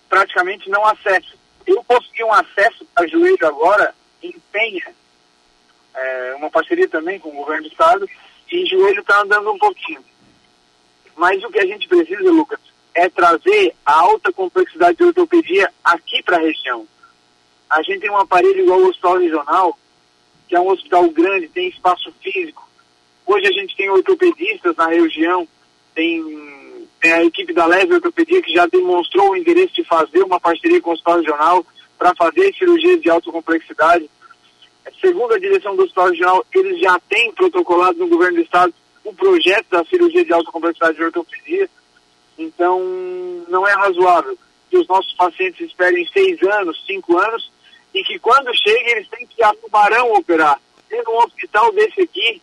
praticamente 0.09 0.69
não 0.69 0.85
acessa. 0.85 1.37
Eu 1.65 1.85
consegui 1.85 2.25
um 2.25 2.33
acesso 2.33 2.85
a 2.97 3.07
joelho 3.07 3.47
agora 3.47 3.95
em 4.21 4.35
Penha, 4.51 4.93
é, 5.95 6.35
uma 6.37 6.51
parceria 6.51 6.89
também 6.89 7.21
com 7.21 7.29
o 7.29 7.37
governo 7.37 7.63
do 7.63 7.69
estado, 7.69 8.09
e 8.51 8.67
joelho 8.67 9.01
está 9.01 9.21
andando 9.21 9.53
um 9.53 9.59
pouquinho. 9.59 10.05
Mas 11.15 11.45
o 11.45 11.51
que 11.51 11.61
a 11.61 11.67
gente 11.67 11.87
precisa, 11.87 12.31
Lucas, 12.31 12.59
é 12.93 13.09
trazer 13.09 13.77
a 13.87 13.93
alta 13.93 14.33
complexidade 14.33 14.99
de 14.99 15.05
ortopedia 15.05 15.73
aqui 15.85 16.21
para 16.25 16.39
a 16.39 16.41
região 16.41 16.89
a 17.75 17.83
gente 17.83 18.01
tem 18.01 18.11
um 18.11 18.17
aparelho 18.17 18.61
igual 18.61 18.81
o 18.81 18.89
Hospital 18.89 19.19
Regional, 19.19 19.79
que 20.49 20.55
é 20.55 20.61
um 20.61 20.69
hospital 20.69 21.11
grande, 21.11 21.49
tem 21.49 21.69
espaço 21.69 22.13
físico. 22.23 22.64
Hoje 23.27 23.47
a 23.47 23.53
gente 23.53 23.77
tem 23.77 23.89
ortopedistas 23.91 24.77
na 24.77 24.87
região, 24.89 25.49
tem, 25.95 26.87
tem 27.01 27.13
a 27.13 27.25
equipe 27.25 27.53
da 27.53 27.67
Leve 27.67 27.95
Ortopedia 27.95 28.43
que 28.43 28.53
já 28.53 28.67
demonstrou 28.67 29.31
o 29.31 29.37
interesse 29.37 29.75
de 29.75 29.85
fazer 29.85 30.23
uma 30.23 30.39
parceria 30.39 30.81
com 30.81 30.91
o 30.91 30.93
Hospital 30.93 31.19
Regional 31.19 31.67
para 31.99 32.15
fazer 32.15 32.55
cirurgias 32.55 33.01
de 33.01 33.09
alta 33.09 33.31
complexidade. 33.31 34.09
Segundo 35.01 35.35
a 35.35 35.39
direção 35.39 35.75
do 35.75 35.83
Hospital 35.83 36.11
Regional, 36.11 36.47
eles 36.55 36.81
já 36.81 36.99
têm 37.09 37.33
protocolado 37.33 37.99
no 37.99 38.09
governo 38.09 38.37
do 38.37 38.43
Estado 38.43 38.75
o 39.03 39.13
projeto 39.13 39.67
da 39.71 39.85
cirurgia 39.85 40.25
de 40.25 40.33
alta 40.33 40.51
complexidade 40.51 40.97
de 40.97 41.05
ortopedia. 41.05 41.69
Então, 42.39 42.81
não 43.49 43.67
é 43.67 43.73
razoável 43.73 44.37
que 44.71 44.77
os 44.77 44.89
nossos 44.89 45.13
pacientes 45.15 45.67
esperem 45.67 46.07
seis 46.09 46.43
anos, 46.43 46.83
cinco 46.87 47.17
anos, 47.17 47.51
e 47.95 48.03
que 48.03 48.19
quando 48.19 48.53
chega 48.57 48.91
eles 48.91 49.09
têm 49.09 49.27
que 49.27 49.41
ir 49.41 49.45
a 49.45 49.55
Tubarão 49.55 50.13
operar. 50.15 50.61
Tem 50.89 51.03
um 51.07 51.19
hospital 51.19 51.73
desse 51.73 52.03
aqui, 52.03 52.43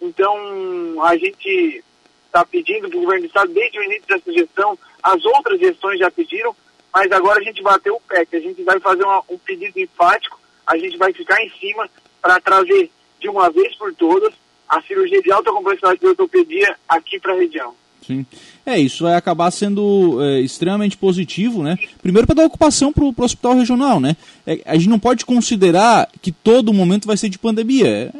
então 0.00 1.02
a 1.04 1.16
gente 1.16 1.84
está 2.26 2.44
pedindo 2.44 2.88
para 2.88 2.98
o 2.98 3.00
governo 3.00 3.22
do 3.22 3.26
estado 3.26 3.52
desde 3.52 3.78
o 3.78 3.82
início 3.84 4.06
dessa 4.08 4.32
gestão, 4.32 4.78
as 5.02 5.24
outras 5.24 5.60
gestões 5.60 5.98
já 5.98 6.10
pediram, 6.10 6.54
mas 6.92 7.10
agora 7.12 7.40
a 7.40 7.42
gente 7.42 7.62
bateu 7.62 7.96
o 7.96 8.00
pé, 8.00 8.24
que 8.26 8.36
a 8.36 8.40
gente 8.40 8.62
vai 8.62 8.80
fazer 8.80 9.04
uma, 9.04 9.22
um 9.28 9.38
pedido 9.38 9.78
enfático, 9.78 10.40
a 10.66 10.76
gente 10.76 10.96
vai 10.96 11.12
ficar 11.12 11.40
em 11.42 11.50
cima 11.50 11.88
para 12.20 12.40
trazer 12.40 12.90
de 13.20 13.28
uma 13.28 13.50
vez 13.50 13.74
por 13.76 13.94
todas 13.94 14.34
a 14.68 14.82
cirurgia 14.82 15.22
de 15.22 15.30
alta 15.30 15.52
complexidade 15.52 16.00
de 16.00 16.06
ortopedia 16.06 16.76
aqui 16.88 17.20
para 17.20 17.32
a 17.32 17.36
região. 17.36 17.74
Sim. 18.06 18.26
É, 18.66 18.78
isso 18.78 19.04
vai 19.04 19.14
acabar 19.14 19.50
sendo 19.50 20.22
é, 20.22 20.40
extremamente 20.40 20.96
positivo, 20.96 21.62
né? 21.62 21.78
Primeiro 22.02 22.26
para 22.26 22.36
dar 22.36 22.44
ocupação 22.44 22.92
para 22.92 23.04
o 23.04 23.14
hospital 23.18 23.54
regional, 23.54 23.98
né? 23.98 24.16
É, 24.46 24.60
a 24.66 24.74
gente 24.74 24.88
não 24.88 24.98
pode 24.98 25.24
considerar 25.24 26.08
que 26.20 26.30
todo 26.30 26.72
momento 26.72 27.06
vai 27.06 27.16
ser 27.16 27.30
de 27.30 27.38
pandemia. 27.38 27.88
É, 27.88 28.10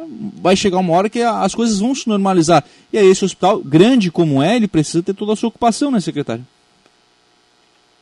vai 0.41 0.57
chegar 0.57 0.79
uma 0.79 0.95
hora 0.95 1.11
que 1.11 1.21
as 1.21 1.55
coisas 1.55 1.81
vão 1.81 1.95
se 1.95 2.09
normalizar. 2.09 2.65
E 2.93 2.99
aí 2.99 3.07
esse 3.07 3.25
hospital, 3.25 3.59
grande 3.59 4.11
como 4.11 4.43
é, 4.43 4.57
ele 4.57 4.69
precisa 4.69 5.03
ter 5.03 5.15
toda 5.15 5.35
a 5.35 5.37
sua 5.37 5.49
ocupação, 5.49 5.91
né, 5.91 6.01
secretário? 6.01 6.47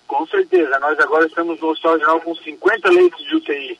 Com 0.06 0.26
certeza. 0.26 0.78
Nós 0.78 0.98
agora 1.00 1.26
estamos 1.26 1.60
no 1.60 1.68
hospital 1.68 1.94
regional 1.94 2.20
com 2.20 2.34
50 2.34 2.90
leitos 2.90 3.24
de 3.24 3.34
UTI. 3.34 3.78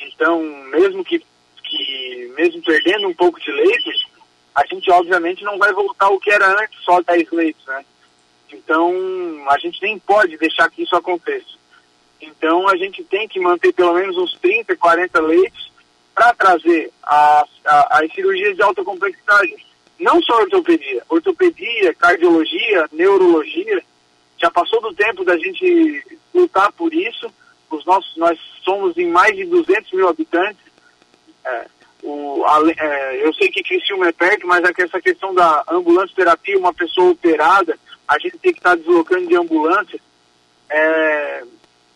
Então, 0.00 0.42
mesmo 0.70 1.04
que, 1.04 1.18
que 1.18 2.32
mesmo 2.36 2.62
perdendo 2.62 3.08
um 3.08 3.14
pouco 3.14 3.38
de 3.40 3.50
leitos, 3.50 4.06
a 4.54 4.66
gente 4.66 4.90
obviamente 4.90 5.44
não 5.44 5.58
vai 5.58 5.72
voltar 5.72 6.06
ao 6.06 6.18
que 6.18 6.30
era 6.30 6.50
antes, 6.62 6.82
só 6.84 7.00
10 7.02 7.30
leitos, 7.30 7.64
né? 7.66 7.84
Então, 8.52 8.92
a 9.48 9.58
gente 9.58 9.80
nem 9.82 9.98
pode 9.98 10.36
deixar 10.36 10.70
que 10.70 10.82
isso 10.82 10.96
aconteça. 10.96 11.58
Então, 12.20 12.68
a 12.68 12.76
gente 12.76 13.04
tem 13.04 13.28
que 13.28 13.38
manter 13.38 13.72
pelo 13.72 13.94
menos 13.94 14.16
uns 14.16 14.34
30, 14.38 14.76
40 14.76 15.20
leitos 15.20 15.70
para 16.14 16.34
trazer 16.34 16.90
as, 17.02 17.48
as 17.64 18.12
cirurgias 18.12 18.56
de 18.56 18.62
alta 18.62 18.82
complexidade. 18.82 19.54
Não 20.00 20.20
só 20.22 20.40
ortopedia, 20.40 21.02
ortopedia, 21.08 21.94
cardiologia, 21.94 22.88
neurologia. 22.92 23.82
Já 24.38 24.50
passou 24.50 24.80
do 24.80 24.94
tempo 24.94 25.24
da 25.24 25.36
gente 25.36 26.18
lutar 26.34 26.72
por 26.72 26.92
isso. 26.92 27.32
Os 27.70 27.84
nossos, 27.84 28.16
nós 28.16 28.38
somos 28.64 28.96
em 28.96 29.08
mais 29.08 29.36
de 29.36 29.44
200 29.44 29.92
mil 29.92 30.08
habitantes. 30.08 30.62
É, 31.44 31.66
o, 32.02 32.44
a, 32.46 32.60
é, 32.76 33.26
eu 33.26 33.32
sei 33.34 33.48
que 33.48 33.62
Criciúma 33.62 34.08
é 34.08 34.12
perto, 34.12 34.46
mas 34.46 34.64
é 34.64 34.72
que 34.72 34.82
essa 34.82 35.00
questão 35.00 35.34
da 35.34 35.64
ambulância 35.70 36.14
terapia, 36.14 36.58
uma 36.58 36.72
pessoa 36.72 37.10
operada, 37.10 37.78
a 38.06 38.18
gente 38.18 38.38
tem 38.38 38.52
que 38.52 38.58
estar 38.58 38.70
tá 38.70 38.76
deslocando 38.76 39.26
de 39.26 39.36
ambulância. 39.36 40.00
É, 40.70 41.42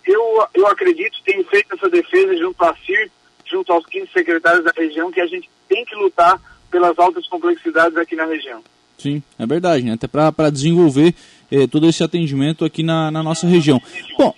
eu, 0.04 0.46
eu 0.54 0.66
acredito, 0.66 1.22
tenho 1.24 1.44
feito 1.44 1.74
essa 1.74 1.88
defesa 1.88 2.36
junto 2.36 2.62
à 2.64 2.74
CIR, 2.84 3.10
junto 3.44 3.72
aos 3.72 3.86
15 3.86 4.10
secretários 4.12 4.64
da 4.64 4.72
região, 4.76 5.10
que 5.10 5.20
a 5.20 5.26
gente 5.26 5.48
tem 5.68 5.84
que 5.84 5.94
lutar 5.94 6.40
pelas 6.70 6.98
altas 6.98 7.26
complexidades 7.28 7.96
aqui 7.96 8.16
na 8.16 8.24
região. 8.24 8.62
Sim, 8.98 9.22
é 9.38 9.46
verdade, 9.46 9.84
né? 9.84 9.92
Até 9.92 10.06
para 10.06 10.50
desenvolver 10.50 11.14
eh, 11.50 11.66
todo 11.66 11.88
esse 11.88 12.02
atendimento 12.02 12.64
aqui 12.64 12.82
na, 12.82 13.10
na 13.10 13.22
nossa 13.22 13.46
região. 13.46 13.80
Bom, 14.16 14.32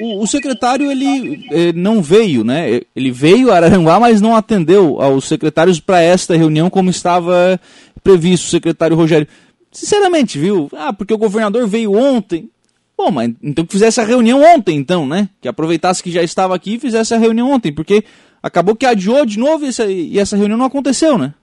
o, 0.00 0.22
o 0.22 0.26
secretário 0.26 0.90
ele 0.90 1.46
eh, 1.50 1.72
não 1.74 2.02
veio, 2.02 2.44
né? 2.44 2.80
Ele 2.94 3.10
veio 3.10 3.50
a 3.50 3.56
Araranguá, 3.56 3.98
mas 3.98 4.20
não 4.20 4.36
atendeu 4.36 5.00
aos 5.00 5.26
secretários 5.26 5.80
para 5.80 6.00
esta 6.00 6.36
reunião 6.36 6.70
como 6.70 6.90
estava 6.90 7.60
previsto, 8.02 8.46
o 8.46 8.50
secretário 8.50 8.96
Rogério. 8.96 9.26
Sinceramente, 9.70 10.38
viu? 10.38 10.68
Ah, 10.72 10.92
porque 10.92 11.12
o 11.12 11.18
governador 11.18 11.66
veio 11.66 11.92
ontem. 11.92 12.50
Bom, 12.96 13.10
mas 13.10 13.32
então 13.42 13.64
que 13.64 13.72
fizesse 13.72 14.00
a 14.00 14.04
reunião 14.04 14.42
ontem, 14.42 14.76
então, 14.76 15.06
né? 15.06 15.28
Que 15.40 15.48
aproveitasse 15.48 16.02
que 16.02 16.10
já 16.10 16.22
estava 16.22 16.54
aqui 16.54 16.74
e 16.74 16.80
fizesse 16.80 17.14
a 17.14 17.18
reunião 17.18 17.50
ontem, 17.50 17.72
porque 17.72 18.04
acabou 18.42 18.74
que 18.74 18.86
adiou 18.86 19.24
de 19.24 19.38
novo 19.38 19.64
e 19.64 19.68
essa, 19.68 19.86
e 19.86 20.18
essa 20.18 20.36
reunião 20.36 20.58
não 20.58 20.66
aconteceu, 20.66 21.16
né? 21.16 21.34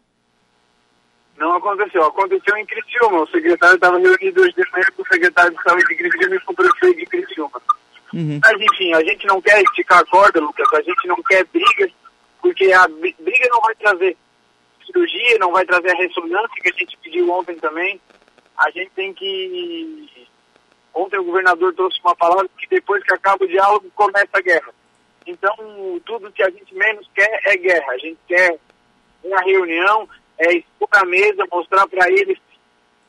Não 1.37 1.53
aconteceu. 1.55 2.03
Aconteceu 2.03 2.57
em 2.57 2.65
Criciúma. 2.65 3.21
O 3.21 3.27
secretário 3.27 3.75
estava 3.75 3.97
reunido 3.97 4.41
hoje 4.41 4.53
de 4.55 4.71
manhã 4.71 4.85
com 4.95 5.03
o 5.03 5.07
secretário 5.07 5.55
de 5.55 5.63
saúde 5.63 5.87
de 5.87 5.95
Criciúma 5.95 6.35
e 6.35 6.39
com 6.39 6.53
o 6.53 6.55
prefeito 6.55 6.99
de 6.99 7.05
Criciúma. 7.05 7.61
Uhum. 8.13 8.39
Mas 8.43 8.61
enfim, 8.61 8.93
a 8.93 9.03
gente 9.03 9.25
não 9.27 9.41
quer 9.41 9.61
esticar 9.61 9.99
a 9.99 10.05
corda, 10.05 10.39
Lucas. 10.39 10.67
A 10.73 10.81
gente 10.81 11.07
não 11.07 11.21
quer 11.23 11.45
briga, 11.45 11.91
porque 12.41 12.71
a 12.71 12.87
briga 12.87 13.49
não 13.49 13.61
vai 13.61 13.75
trazer 13.75 14.17
cirurgia, 14.85 15.37
não 15.39 15.51
vai 15.51 15.65
trazer 15.65 15.91
a 15.91 15.97
ressonância 15.97 16.61
que 16.61 16.69
a 16.69 16.77
gente 16.77 16.97
pediu 16.97 17.29
ontem 17.31 17.55
também. 17.55 17.99
A 18.57 18.69
gente 18.71 18.91
tem 18.91 19.13
que. 19.13 20.27
Ontem 20.93 21.19
o 21.19 21.25
governador 21.25 21.73
trouxe 21.73 21.99
uma 22.01 22.15
palavra 22.15 22.49
que 22.57 22.67
depois 22.69 23.03
que 23.03 23.13
acaba 23.13 23.43
o 23.43 23.47
diálogo 23.47 23.91
começa 23.95 24.29
a 24.33 24.41
guerra. 24.41 24.73
Então, 25.27 25.55
tudo 26.05 26.31
que 26.31 26.43
a 26.43 26.49
gente 26.49 26.73
menos 26.73 27.09
quer 27.13 27.41
é 27.45 27.57
guerra. 27.57 27.91
A 27.91 27.97
gente 27.97 28.17
quer 28.27 28.57
uma 29.23 29.41
reunião, 29.41 30.07
é 30.37 30.53
expor 30.53 30.87
a 30.93 31.05
mesa, 31.05 31.45
mostrar 31.51 31.87
para 31.87 32.09
eles 32.09 32.37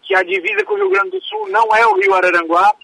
que 0.02 0.14
a 0.14 0.22
divisa 0.22 0.64
com 0.64 0.74
o 0.74 0.76
Rio 0.76 0.90
Grande 0.90 1.10
do 1.10 1.22
Sul 1.22 1.48
não 1.48 1.74
é 1.76 1.86
o 1.86 1.94
Rio 1.94 2.14
Araranguá. 2.14 2.74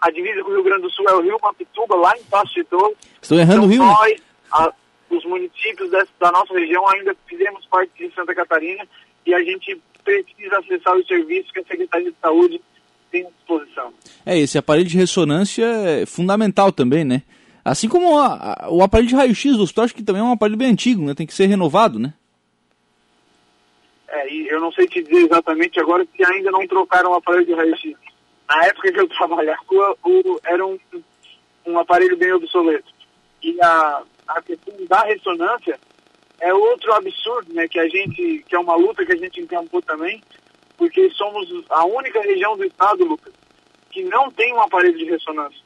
A 0.00 0.10
divisa 0.10 0.42
com 0.42 0.50
o 0.50 0.54
Rio 0.54 0.64
Grande 0.64 0.82
do 0.82 0.90
Sul 0.90 1.08
é 1.08 1.14
o 1.14 1.22
Rio 1.22 1.38
Mapituba, 1.42 1.96
lá 1.96 2.16
em 2.16 2.22
Passo 2.24 2.54
de 2.54 2.64
Torres. 2.64 2.96
Estão 3.20 3.38
errando 3.38 3.64
então, 3.64 3.64
o 3.64 3.70
Rio, 3.70 3.82
né? 3.82 3.88
nós, 3.88 4.22
a, 4.52 4.72
os 5.10 5.24
municípios 5.24 5.90
dessa, 5.90 6.10
da 6.20 6.30
nossa 6.32 6.52
região 6.54 6.86
ainda 6.88 7.16
fizemos 7.26 7.64
parte 7.66 7.92
de 7.96 8.14
Santa 8.14 8.34
Catarina 8.34 8.86
e 9.24 9.34
a 9.34 9.42
gente 9.42 9.80
precisa 10.04 10.58
acessar 10.58 10.96
os 10.96 11.06
serviços 11.06 11.50
que 11.50 11.60
a 11.60 11.64
Secretaria 11.64 12.10
de 12.10 12.16
Saúde 12.20 12.60
tem 13.10 13.26
à 13.26 13.30
disposição. 13.30 13.92
É, 14.24 14.38
esse 14.38 14.58
aparelho 14.58 14.88
de 14.88 14.96
ressonância 14.96 15.64
é 15.64 16.06
fundamental 16.06 16.70
também, 16.70 17.04
né? 17.04 17.22
Assim 17.64 17.88
como 17.88 18.16
a, 18.16 18.66
a, 18.66 18.70
o 18.70 18.82
aparelho 18.82 19.08
de 19.08 19.16
raio-x 19.16 19.56
do 19.56 19.62
hospital, 19.62 19.86
acho 19.86 19.94
que 19.94 20.02
também 20.02 20.22
é 20.22 20.24
um 20.24 20.32
aparelho 20.32 20.56
bem 20.56 20.70
antigo, 20.70 21.04
né? 21.04 21.14
Tem 21.14 21.26
que 21.26 21.34
ser 21.34 21.46
renovado, 21.46 21.98
né? 21.98 22.14
É, 24.08 24.32
e 24.32 24.48
eu 24.48 24.60
não 24.60 24.70
sei 24.70 24.86
te 24.86 25.02
dizer 25.02 25.26
exatamente 25.26 25.80
agora 25.80 26.06
se 26.14 26.24
ainda 26.24 26.50
não 26.52 26.66
trocaram 26.66 27.10
o 27.10 27.14
aparelho 27.14 27.44
de 27.44 27.54
raio-x. 27.54 28.05
Na 28.48 28.64
época 28.66 28.92
que 28.92 29.00
eu 29.00 29.08
trabalhava, 29.08 29.60
o, 29.70 30.40
era 30.44 30.64
um, 30.64 30.78
um 31.66 31.78
aparelho 31.78 32.16
bem 32.16 32.32
obsoleto. 32.32 32.92
E 33.42 33.60
a, 33.60 34.02
a 34.28 34.42
questão 34.42 34.74
da 34.86 35.00
ressonância 35.02 35.78
é 36.40 36.52
outro 36.54 36.92
absurdo, 36.94 37.52
né? 37.52 37.66
Que 37.68 37.78
a 37.78 37.88
gente, 37.88 38.44
que 38.46 38.54
é 38.54 38.58
uma 38.58 38.76
luta 38.76 39.04
que 39.04 39.12
a 39.12 39.16
gente 39.16 39.40
encampou 39.40 39.82
também, 39.82 40.22
porque 40.76 41.10
somos 41.10 41.48
a 41.70 41.84
única 41.84 42.20
região 42.20 42.56
do 42.56 42.64
estado, 42.64 43.04
Lucas, 43.04 43.32
que 43.90 44.04
não 44.04 44.30
tem 44.30 44.52
um 44.52 44.60
aparelho 44.60 44.96
de 44.96 45.04
ressonância 45.04 45.60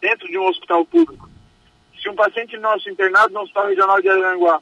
dentro 0.00 0.26
de 0.28 0.38
um 0.38 0.46
hospital 0.46 0.84
público. 0.84 1.28
Se 2.00 2.08
um 2.08 2.14
paciente 2.14 2.56
nosso 2.58 2.88
internado 2.90 3.32
no 3.32 3.40
Hospital 3.40 3.68
Regional 3.68 4.02
de 4.02 4.08
Aranguá 4.08 4.60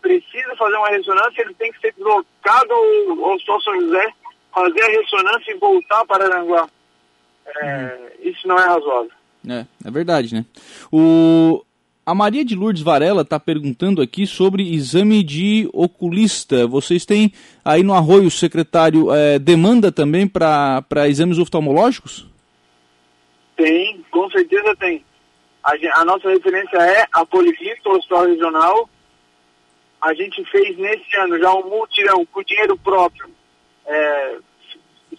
precisa 0.00 0.56
fazer 0.56 0.76
uma 0.76 0.88
ressonância, 0.88 1.42
ele 1.42 1.54
tem 1.54 1.70
que 1.72 1.80
ser 1.80 1.92
deslocado 1.92 2.72
ao, 2.72 3.30
ao 3.30 3.40
São 3.40 3.80
José, 3.80 4.12
fazer 4.52 4.82
a 4.82 5.00
ressonância 5.00 5.52
e 5.52 5.58
voltar 5.58 6.04
para 6.06 6.24
Aranguá. 6.24 6.68
É, 7.46 7.98
hum. 7.98 8.12
Isso 8.22 8.46
não 8.46 8.58
é 8.58 8.64
razoável. 8.64 9.10
É, 9.48 9.66
é 9.84 9.90
verdade, 9.90 10.34
né? 10.34 10.44
O, 10.90 11.64
a 12.06 12.14
Maria 12.14 12.44
de 12.44 12.54
Lourdes 12.54 12.82
Varela 12.82 13.22
está 13.22 13.38
perguntando 13.38 14.00
aqui 14.00 14.26
sobre 14.26 14.74
exame 14.74 15.22
de 15.22 15.68
oculista. 15.72 16.66
Vocês 16.66 17.04
têm 17.04 17.32
aí 17.64 17.82
no 17.82 17.94
Arroio, 17.94 18.30
secretário, 18.30 19.12
é, 19.12 19.38
demanda 19.38 19.90
também 19.90 20.26
para 20.26 21.08
exames 21.08 21.38
oftalmológicos? 21.38 22.26
Tem, 23.56 24.04
com 24.10 24.30
certeza 24.30 24.74
tem. 24.76 25.04
A, 25.62 25.74
a 26.00 26.04
nossa 26.04 26.28
referência 26.28 26.76
é 26.78 27.06
a 27.12 27.24
Policlínica, 27.26 27.90
Hospital 27.90 28.26
Regional. 28.26 28.88
A 30.00 30.14
gente 30.14 30.44
fez 30.46 30.76
nesse 30.76 31.16
ano 31.18 31.38
já 31.38 31.52
um 31.52 31.68
multirão 31.68 32.26
com 32.26 32.42
dinheiro 32.42 32.76
próprio. 32.78 33.30
É, 33.86 34.36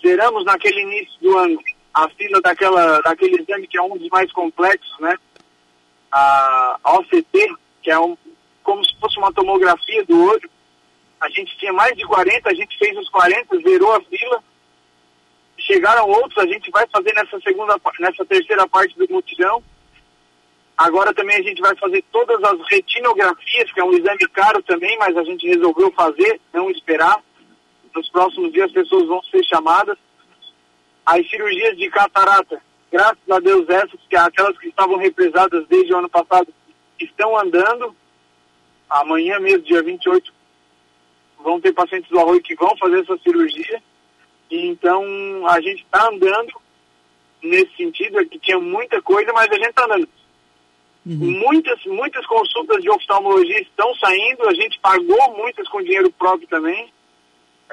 zeramos 0.02 0.44
naquele 0.44 0.82
início 0.82 1.14
do 1.22 1.38
ano 1.38 1.60
a 1.94 2.10
fila 2.10 2.42
daquela, 2.42 3.02
daquele 3.02 3.42
exame 3.42 3.68
que 3.68 3.78
é 3.78 3.82
um 3.82 3.98
dos 3.98 4.10
mais 4.10 4.32
complexos, 4.32 5.00
né? 5.00 5.16
a 6.14 6.80
OCT, 7.00 7.56
que 7.82 7.90
é 7.90 8.00
um, 8.00 8.16
como 8.64 8.84
se 8.86 8.96
fosse 9.00 9.18
uma 9.18 9.34
tomografia 9.34 10.04
do 10.06 10.26
olho. 10.26 10.50
A 11.20 11.30
gente 11.30 11.58
tinha 11.58 11.74
mais 11.74 11.96
de 11.96 12.06
40, 12.06 12.50
a 12.50 12.54
gente 12.54 12.78
fez 12.78 12.98
os 12.98 13.10
40, 13.10 13.58
zerou 13.60 13.94
a 13.94 14.02
fila. 14.02 14.44
Chegaram 15.58 16.10
outros, 16.10 16.38
a 16.38 16.48
gente 16.48 16.70
vai 16.72 16.86
fazer 16.88 17.14
nessa 17.14 17.40
segunda, 17.40 17.80
nessa 18.00 18.26
terceira 18.26 18.68
parte 18.68 18.98
do 18.98 19.08
mutirão. 19.12 19.64
Agora 20.78 21.14
também 21.14 21.38
a 21.38 21.44
gente 21.44 21.62
vai 21.62 21.76
fazer 21.76 22.04
todas 22.12 22.44
as 22.44 22.60
retinografias, 22.70 23.72
que 23.72 23.80
é 23.80 23.84
um 23.84 23.94
exame 23.94 24.28
caro 24.34 24.62
também, 24.64 24.98
mas 24.98 25.16
a 25.16 25.24
gente 25.24 25.48
resolveu 25.48 25.92
fazer, 25.92 26.42
não 26.52 26.70
esperar. 26.70 27.24
Nos 27.96 28.10
próximos 28.10 28.52
dias 28.52 28.66
as 28.66 28.72
pessoas 28.72 29.08
vão 29.08 29.22
ser 29.24 29.44
chamadas. 29.46 29.98
As 31.06 31.30
cirurgias 31.30 31.78
de 31.78 31.90
catarata, 31.90 32.62
graças 32.92 33.30
a 33.30 33.40
Deus 33.40 33.68
essas, 33.70 34.00
que 34.10 34.16
aquelas 34.16 34.58
que 34.58 34.70
estavam 34.70 34.98
represadas 34.98 35.68
desde 35.68 35.94
o 35.94 35.98
ano 35.98 36.10
passado, 36.10 36.54
estão 37.00 37.38
andando. 37.38 37.96
Amanhã 38.90 39.40
mesmo, 39.40 39.64
dia 39.64 39.82
28, 39.82 40.34
vão 41.40 41.60
ter 41.60 41.74
pacientes 41.74 42.10
do 42.10 42.20
arroio 42.20 42.42
que 42.42 42.56
vão 42.56 42.76
fazer 42.78 43.02
essa 43.02 43.18
cirurgia. 43.18 43.82
E 44.50 44.68
então 44.68 45.04
a 45.48 45.60
gente 45.60 45.84
está 45.84 46.08
andando 46.08 46.54
nesse 47.42 47.76
sentido, 47.76 48.20
é 48.20 48.26
que 48.26 48.40
tinha 48.40 48.60
muita 48.60 49.02
coisa, 49.02 49.34
mas 49.34 49.52
a 49.52 49.56
gente 49.56 49.70
está 49.70 49.86
andando. 49.86 50.08
Uhum. 51.06 51.32
Muitas, 51.40 51.84
muitas 51.86 52.26
consultas 52.26 52.82
de 52.82 52.90
oftalmologia 52.90 53.62
estão 53.62 53.94
saindo, 53.96 54.48
a 54.48 54.54
gente 54.54 54.80
pagou 54.80 55.36
muitas 55.36 55.68
com 55.68 55.82
dinheiro 55.82 56.10
próprio 56.12 56.48
também. 56.48 56.92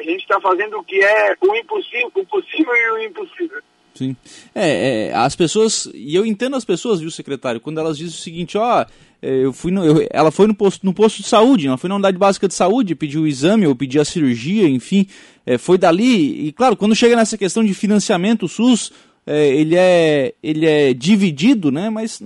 A 0.01 0.03
gente 0.03 0.23
está 0.23 0.41
fazendo 0.41 0.79
o 0.79 0.83
que 0.83 0.99
é 1.05 1.37
o 1.43 1.55
impossível, 1.55 2.11
o 2.15 2.25
possível 2.25 2.75
e 2.75 2.91
o 2.91 2.99
impossível. 3.05 3.61
Sim. 3.95 4.17
É, 4.55 5.09
é, 5.09 5.15
as 5.15 5.37
pessoas, 5.37 5.87
e 5.93 6.17
eu 6.17 6.25
entendo 6.25 6.57
as 6.57 6.65
pessoas, 6.65 7.01
viu, 7.01 7.11
secretário, 7.11 7.61
quando 7.61 7.79
elas 7.79 7.99
dizem 7.99 8.15
o 8.15 8.23
seguinte, 8.23 8.57
ó, 8.57 8.87
é, 9.21 9.45
eu 9.45 9.53
fui 9.53 9.71
no, 9.71 9.85
eu, 9.85 10.09
ela 10.11 10.31
foi 10.31 10.47
no 10.47 10.55
posto, 10.55 10.87
no 10.87 10.95
posto 10.95 11.19
de 11.19 11.29
saúde, 11.29 11.67
ela 11.67 11.77
foi 11.77 11.89
na 11.89 11.97
unidade 11.97 12.17
básica 12.17 12.49
de 12.49 12.55
saúde, 12.55 12.95
pediu 12.95 13.23
o 13.23 13.27
exame 13.27 13.67
ou 13.67 13.77
pediu 13.77 14.01
a 14.01 14.05
cirurgia, 14.07 14.67
enfim, 14.67 15.07
é, 15.45 15.59
foi 15.59 15.77
dali, 15.77 16.47
e 16.47 16.53
claro, 16.53 16.79
quando 16.79 16.97
chega 16.97 17.15
nessa 17.15 17.37
questão 17.37 17.63
de 17.63 17.75
financiamento, 17.75 18.47
o 18.47 18.49
SUS, 18.49 18.91
é, 19.33 19.47
ele, 19.47 19.77
é, 19.77 20.35
ele 20.43 20.67
é 20.67 20.93
dividido, 20.93 21.71
né, 21.71 21.89
mas 21.89 22.21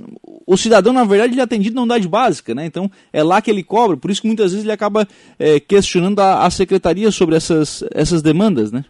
o 0.46 0.56
cidadão, 0.56 0.90
na 0.90 1.04
verdade, 1.04 1.34
ele 1.34 1.40
é 1.40 1.44
atendido 1.44 1.76
na 1.76 1.82
unidade 1.82 2.08
básica, 2.08 2.54
né, 2.54 2.64
então 2.64 2.90
é 3.12 3.23
lá 3.23 3.42
que 3.42 3.50
ele 3.50 3.62
cobra, 3.62 3.94
por 3.94 4.11
isso 4.11 4.23
que 4.23 4.26
muitas 4.26 4.52
vezes 4.52 4.64
ele 4.64 4.73
acaba 4.73 5.06
é, 5.38 5.61
questionando 5.61 6.20
a, 6.20 6.46
a 6.46 6.50
secretaria 6.50 7.11
sobre 7.11 7.37
essas, 7.37 7.84
essas 7.92 8.23
demandas, 8.23 8.73
né. 8.73 8.87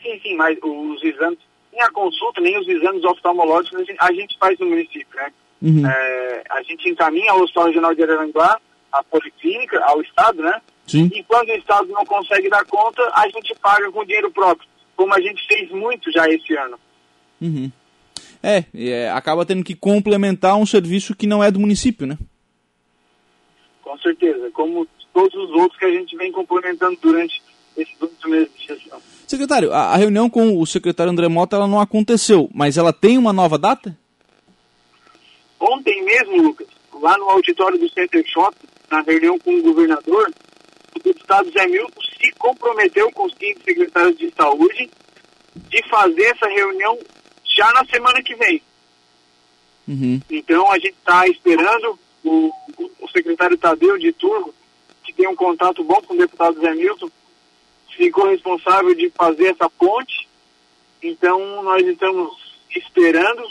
Sim, 0.00 0.20
sim, 0.22 0.36
mas 0.36 0.56
os 0.62 1.02
exames, 1.02 1.38
nem 1.72 1.82
a 1.82 1.90
consulta, 1.90 2.40
nem 2.40 2.56
os 2.60 2.68
exames 2.68 3.02
oftalmológicos 3.02 3.80
a 3.80 3.84
gente, 3.84 3.96
a 3.98 4.12
gente 4.12 4.38
faz 4.38 4.56
no 4.60 4.66
município, 4.66 5.16
né? 5.16 5.32
Uhum. 5.60 5.84
É, 5.84 6.44
a 6.50 6.62
gente 6.62 6.88
encaminha 6.88 7.32
ao 7.32 7.40
Hospital 7.40 7.66
Regional 7.66 7.94
de 7.94 8.02
Araranguá, 8.04 8.60
a 8.92 9.02
Policlínica, 9.02 9.82
ao 9.84 10.00
Estado, 10.00 10.42
né? 10.42 10.60
Sim. 10.86 11.10
E 11.12 11.24
quando 11.24 11.48
o 11.48 11.54
Estado 11.54 11.88
não 11.88 12.04
consegue 12.04 12.48
dar 12.48 12.64
conta, 12.66 13.02
a 13.14 13.28
gente 13.28 13.52
paga 13.60 13.90
com 13.90 14.04
dinheiro 14.04 14.30
próprio, 14.30 14.68
como 14.96 15.14
a 15.14 15.20
gente 15.20 15.46
fez 15.46 15.70
muito 15.70 16.10
já 16.10 16.26
esse 16.28 16.56
ano. 16.56 16.78
Uhum. 17.40 17.70
É, 18.42 18.64
é, 18.74 19.10
acaba 19.10 19.44
tendo 19.44 19.62
que 19.62 19.74
complementar 19.74 20.56
um 20.56 20.66
serviço 20.66 21.14
que 21.14 21.26
não 21.26 21.42
é 21.42 21.50
do 21.50 21.60
município, 21.60 22.06
né? 22.06 22.18
Com 23.82 23.96
certeza, 23.98 24.50
como 24.52 24.86
todos 25.12 25.34
os 25.34 25.50
outros 25.50 25.78
que 25.78 25.84
a 25.84 25.90
gente 25.90 26.16
vem 26.16 26.32
complementando 26.32 26.98
durante 27.00 27.42
esses 27.76 27.96
dois 27.98 28.12
meses 28.26 28.50
de 28.56 28.66
gestão. 28.66 29.00
Secretário, 29.26 29.72
a, 29.72 29.92
a, 29.92 29.96
reunião 29.96 30.30
com 30.30 30.58
o 30.58 30.66
secretário 30.66 31.12
André 31.12 31.28
Mota 31.28 31.56
ela 31.56 31.66
não 31.66 31.80
aconteceu, 31.80 32.48
mas 32.54 32.78
ela 32.78 32.92
tem 32.92 33.18
uma 33.18 33.32
nova 33.32 33.58
data? 33.58 33.96
Ontem 35.58 36.04
mesmo, 36.04 36.42
Lucas, 36.42 36.68
lá 37.00 37.16
no 37.18 37.28
auditório 37.30 37.78
do 37.78 37.88
Center 37.90 38.24
Shop, 38.26 38.56
na 38.90 39.00
reunião 39.00 39.38
com 39.38 39.54
o 39.54 39.62
governador, 39.62 40.30
o 40.94 41.02
deputado 41.02 41.50
Zé 41.50 41.66
Milton 41.66 42.00
se 42.26 42.32
comprometeu 42.32 43.10
com 43.12 43.24
os 43.24 43.34
15 43.34 43.60
secretários 43.64 44.18
de 44.18 44.32
saúde 44.32 44.90
de 45.54 45.88
fazer 45.88 46.24
essa 46.24 46.48
reunião 46.48 46.98
já 47.44 47.72
na 47.72 47.84
semana 47.86 48.22
que 48.22 48.34
vem. 48.34 48.60
Uhum. 49.86 50.20
Então 50.28 50.70
a 50.70 50.78
gente 50.78 50.96
está 50.98 51.26
esperando 51.28 51.98
o, 52.24 52.52
o 53.00 53.08
secretário 53.08 53.56
Tadeu 53.56 53.96
de 53.98 54.12
Turbo, 54.12 54.52
que 55.04 55.12
tem 55.12 55.28
um 55.28 55.36
contato 55.36 55.84
bom 55.84 56.02
com 56.02 56.14
o 56.14 56.18
deputado 56.18 56.60
Zé 56.60 56.74
Milton, 56.74 57.08
ficou 57.96 58.28
responsável 58.28 58.94
de 58.94 59.10
fazer 59.10 59.48
essa 59.48 59.70
ponte. 59.70 60.28
Então 61.02 61.62
nós 61.62 61.86
estamos 61.86 62.58
esperando 62.74 63.42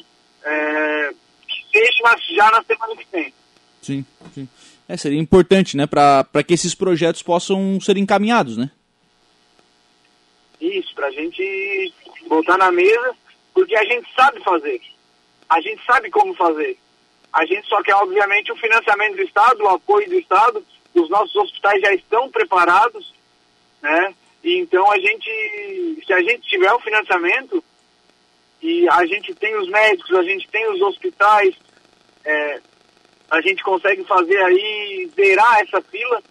é, 0.43 1.13
que 1.47 1.65
seja 1.71 2.17
já 2.35 2.51
na 2.51 2.63
semana 2.63 2.95
que 2.95 3.07
vem. 3.11 3.33
Sim, 3.81 4.05
sim. 4.33 4.49
É, 4.87 4.95
seria 4.97 5.19
importante, 5.19 5.75
né, 5.75 5.87
para 5.87 6.43
que 6.45 6.53
esses 6.53 6.75
projetos 6.75 7.23
possam 7.23 7.79
ser 7.81 7.97
encaminhados, 7.97 8.55
né? 8.55 8.69
Isso, 10.61 10.93
para 10.93 11.07
a 11.07 11.11
gente 11.11 11.93
botar 12.27 12.57
na 12.57 12.71
mesa, 12.71 13.15
porque 13.53 13.75
a 13.75 13.83
gente 13.83 14.07
sabe 14.15 14.43
fazer. 14.43 14.81
A 15.49 15.59
gente 15.61 15.83
sabe 15.85 16.09
como 16.09 16.33
fazer. 16.35 16.77
A 17.31 17.45
gente 17.45 17.67
só 17.67 17.81
quer, 17.83 17.95
obviamente, 17.95 18.51
o 18.51 18.55
financiamento 18.55 19.15
do 19.15 19.21
Estado, 19.23 19.63
o 19.63 19.69
apoio 19.69 20.07
do 20.07 20.15
Estado. 20.15 20.65
Os 20.93 21.09
nossos 21.09 21.35
hospitais 21.35 21.81
já 21.81 21.93
estão 21.93 22.29
preparados, 22.29 23.13
né? 23.81 24.15
E 24.43 24.57
então 24.59 24.89
a 24.91 24.97
gente, 24.97 26.03
se 26.05 26.13
a 26.13 26.21
gente 26.21 26.47
tiver 26.47 26.71
o 26.71 26.79
financiamento 26.79 27.63
e 28.61 28.87
a 28.87 29.05
gente 29.05 29.35
tem 29.35 29.55
os 29.57 29.67
médicos, 29.67 30.15
a 30.15 30.23
gente 30.23 30.47
tem 30.47 30.71
os 30.71 30.81
hospitais, 30.81 31.55
é, 32.23 32.61
a 33.29 33.41
gente 33.41 33.63
consegue 33.63 34.03
fazer 34.03 34.37
aí, 34.37 35.09
zerar 35.15 35.59
essa 35.59 35.81
fila 35.81 36.21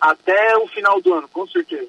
até 0.00 0.56
o 0.56 0.66
final 0.68 1.00
do 1.00 1.14
ano, 1.14 1.28
com 1.28 1.46
certeza. 1.46 1.88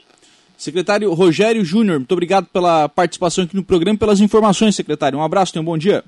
Secretário 0.58 1.14
Rogério 1.14 1.64
Júnior, 1.64 2.00
muito 2.00 2.12
obrigado 2.12 2.48
pela 2.48 2.90
participação 2.90 3.46
aqui 3.46 3.56
no 3.56 3.64
programa 3.64 3.96
e 3.96 4.00
pelas 4.00 4.20
informações, 4.20 4.76
secretário. 4.76 5.18
Um 5.18 5.24
abraço, 5.24 5.54
tenha 5.54 5.62
um 5.62 5.66
bom 5.66 5.78
dia. 5.78 6.04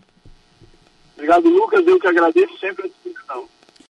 Obrigado, 1.16 1.48
Lucas. 1.48 1.86
Eu 1.88 2.00
que 2.00 2.08
agradeço 2.08 2.58
sempre 2.58 2.86
a 2.86 2.90
disposição. 2.90 3.48